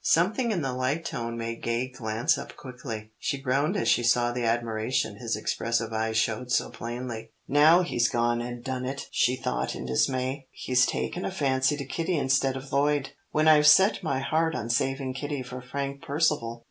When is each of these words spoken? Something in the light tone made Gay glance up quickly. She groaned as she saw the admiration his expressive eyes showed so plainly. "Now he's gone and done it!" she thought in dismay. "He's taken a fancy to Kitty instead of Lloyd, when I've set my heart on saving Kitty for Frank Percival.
Something 0.03 0.49
in 0.49 0.63
the 0.63 0.73
light 0.73 1.05
tone 1.05 1.37
made 1.37 1.61
Gay 1.61 1.87
glance 1.87 2.35
up 2.35 2.55
quickly. 2.55 3.11
She 3.19 3.39
groaned 3.39 3.77
as 3.77 3.87
she 3.87 4.01
saw 4.01 4.31
the 4.31 4.43
admiration 4.45 5.17
his 5.17 5.35
expressive 5.35 5.93
eyes 5.93 6.17
showed 6.17 6.51
so 6.51 6.71
plainly. 6.71 7.33
"Now 7.47 7.83
he's 7.83 8.09
gone 8.09 8.41
and 8.41 8.63
done 8.63 8.83
it!" 8.83 9.09
she 9.11 9.35
thought 9.35 9.75
in 9.75 9.85
dismay. 9.85 10.47
"He's 10.49 10.87
taken 10.87 11.23
a 11.23 11.29
fancy 11.29 11.77
to 11.77 11.85
Kitty 11.85 12.17
instead 12.17 12.57
of 12.57 12.73
Lloyd, 12.73 13.11
when 13.29 13.47
I've 13.47 13.67
set 13.67 14.01
my 14.01 14.17
heart 14.21 14.55
on 14.55 14.71
saving 14.71 15.13
Kitty 15.13 15.43
for 15.43 15.61
Frank 15.61 16.01
Percival. 16.01 16.59